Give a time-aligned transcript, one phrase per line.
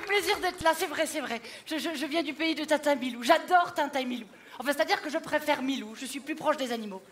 [0.00, 1.40] Fait plaisir d'être là, c'est vrai, c'est vrai.
[1.66, 3.22] Je, viens du pays de Tintin Milou.
[3.22, 4.26] J'adore Tintin Milou.
[4.58, 5.94] Enfin, c'est-à-dire que je préfère Milou.
[5.94, 7.02] Je suis plus proche des animaux.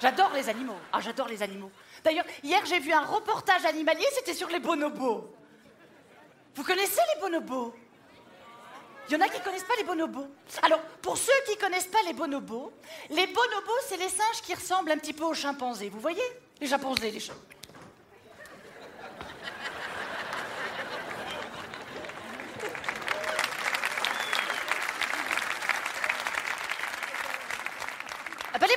[0.00, 0.76] J'adore les animaux.
[0.92, 1.70] Ah, j'adore les animaux.
[2.04, 5.32] D'ailleurs, hier, j'ai vu un reportage animalier, c'était sur les bonobos.
[6.54, 7.74] Vous connaissez les bonobos?
[9.08, 10.28] Il y en a qui connaissent pas les bonobos.
[10.62, 12.72] Alors, pour ceux qui connaissent pas les bonobos,
[13.10, 15.88] les bonobos, c'est les singes qui ressemblent un petit peu aux chimpanzés.
[15.88, 16.22] Vous voyez?
[16.60, 17.56] Les chimpanzés, les chimpanzés.
[28.56, 28.68] Ah ben,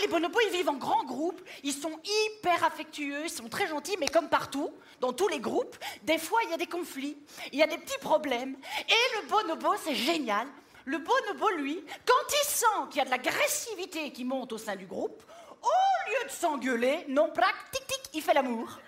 [0.00, 3.96] les bonobos, ils vivent en grands groupes, ils sont hyper affectueux, ils sont très gentils,
[3.98, 7.16] mais comme partout, dans tous les groupes, des fois il y a des conflits,
[7.52, 8.56] il y a des petits problèmes.
[8.88, 10.46] Et le bonobo, c'est génial.
[10.84, 14.76] Le bonobo, lui, quand il sent qu'il y a de l'agressivité qui monte au sein
[14.76, 15.22] du groupe,
[15.62, 18.78] au lieu de s'engueuler, non, plaque, tic tic, il fait l'amour.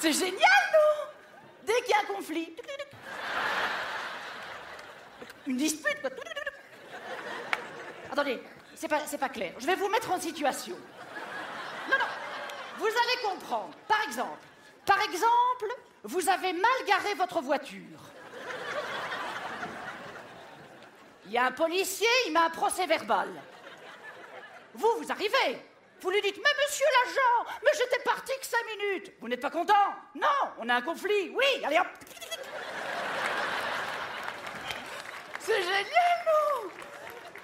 [0.00, 0.32] C'est génial,
[0.72, 1.08] non?
[1.64, 2.54] Dès qu'il y a un conflit,
[5.46, 6.10] une dispute, quoi.
[8.10, 8.42] Attendez,
[8.82, 9.52] c'est pas, pas clair.
[9.60, 10.76] Je vais vous mettre en situation.
[11.88, 12.04] Non, non,
[12.78, 13.70] vous allez comprendre.
[13.86, 14.38] Par exemple,
[14.84, 15.66] par exemple,
[16.02, 18.00] vous avez mal garé votre voiture.
[21.26, 23.28] Il y a un policier, il met un procès verbal.
[24.74, 25.64] Vous, vous arrivez.
[26.00, 29.12] Vous lui dites, mais monsieur l'agent, mais j'étais parti que cinq minutes.
[29.20, 29.94] Vous n'êtes pas content?
[30.16, 31.30] Non, on a un conflit.
[31.30, 31.86] Oui, allez hop.
[35.38, 36.70] C'est génial, non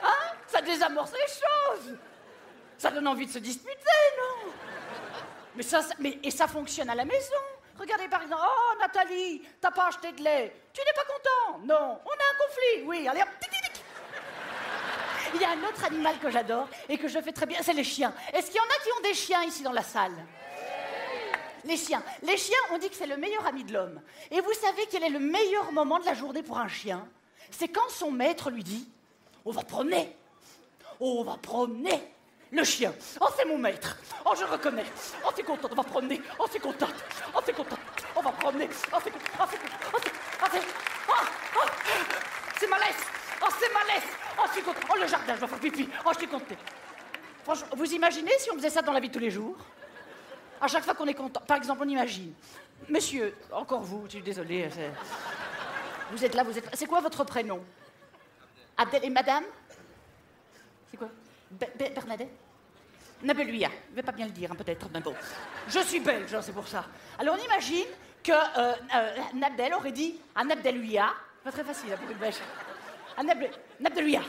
[0.03, 1.97] Hein Ça désamorce les choses.
[2.77, 3.75] Ça donne envie de se disputer,
[4.19, 4.53] non?
[5.57, 7.43] Mais ça, mais, Et ça fonctionne à la maison.
[7.79, 10.55] Regardez par exemple, oh Nathalie, t'as pas acheté de lait.
[10.73, 11.59] Tu n'es pas content?
[11.65, 12.87] Non, on a un conflit.
[12.87, 13.29] Oui, allez hop.
[15.35, 17.75] Il y a un autre animal que j'adore et que je fais très bien, c'est
[17.75, 18.15] les chiens.
[18.33, 20.15] Est-ce qu'il y en a qui ont des chiens ici dans la salle?
[21.65, 22.03] Les chiens.
[22.23, 24.01] Les chiens, on dit que c'est le meilleur ami de l'homme.
[24.31, 27.07] Et vous savez quel est le meilleur moment de la journée pour un chien?
[27.51, 28.89] C'est quand son maître lui dit
[29.45, 29.63] On va.
[31.01, 32.03] Oh, on va promener.
[32.51, 32.95] Le chien.
[33.21, 33.97] Oh, c'est mon maître.
[34.25, 34.87] Oh, je reconnais.
[35.27, 36.21] Oh, t'es contente, on va promener.
[36.39, 36.95] Oh, t'es contente.
[37.37, 37.79] Oh, t'es contente.
[38.17, 38.69] On va promener.
[38.93, 39.31] Oh, t'es contente.
[39.39, 39.81] Oh, t'es contente.
[40.43, 40.59] Oh, t'es-
[41.09, 41.13] oh, oh,
[41.57, 41.69] oh.
[42.59, 43.05] C'est laisse.
[43.43, 43.69] Oh, c'est.
[44.41, 44.85] Oh, je suis contente.
[44.91, 45.89] Oh, le jardin, je vais faire pipi.
[46.07, 46.59] Oh, je suis contente.
[47.45, 49.57] Franchement, vous imaginez si on faisait ça dans la vie de tous les jours?
[50.61, 51.41] À chaque fois qu'on est content.
[51.47, 52.33] Par exemple, on imagine.
[52.89, 54.69] Monsieur, encore vous, je suis désolée.
[54.73, 54.91] c'est-
[56.13, 56.71] Vous êtes là, vous êtes là.
[56.75, 57.63] C'est quoi votre prénom?
[58.77, 59.45] Abdel et madame?
[60.91, 61.09] C'est quoi?
[61.51, 62.31] Be- Be- Bernadette?
[63.23, 63.69] Nabeluia.
[63.91, 65.15] Je vais pas bien le dire, hein, peut-être, mais bon.
[65.69, 66.85] Je suis belge, hein, c'est pour ça.
[67.19, 67.85] Alors on imagine
[68.23, 71.13] que euh, euh, Nabdel aurait dit à Nabdeluia.
[71.43, 72.37] Pas très facile, hein, pour une belge.
[73.17, 73.51] À Nabde-
[73.81, 74.21] Nabdeluia.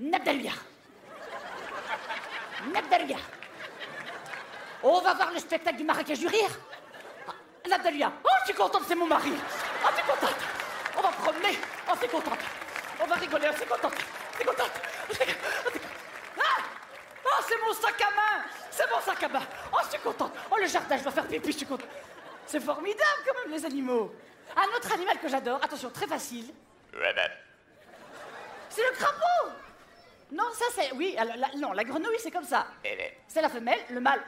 [0.00, 0.52] Nabdeluia.
[4.82, 6.50] On va voir le spectacle du Marrakech du rire.
[7.26, 7.32] Ah.
[8.24, 9.32] Oh, je suis contente, c'est mon mari.
[9.84, 10.36] Oh, t'es contente.
[10.96, 11.58] On va promener.
[11.90, 12.38] Oh, t'es contente.
[13.02, 13.94] On va rigoler, oh, c'est contente.
[14.38, 14.70] T'es contente.
[15.10, 15.26] Oh, t'es-
[15.66, 15.80] oh, t'es-
[16.38, 16.62] Ah
[17.24, 18.44] Oh, c'est mon sac à main.
[19.72, 20.32] Oh, je suis contente.
[20.50, 21.88] Oh, le jardin, je dois faire pipi, je suis contente.
[22.46, 24.14] C'est formidable, quand même, les animaux.
[24.56, 26.46] Un autre animal que j'adore, attention, très facile.
[28.70, 29.50] C'est le crapaud.
[30.32, 30.92] Non, ça c'est.
[30.92, 32.66] Oui, la- non, la grenouille, c'est comme ça.
[33.26, 34.20] C'est la femelle, le mâle.